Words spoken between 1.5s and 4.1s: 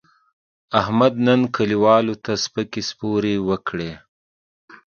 کلیوالو ته سپکې سپورې وکړې.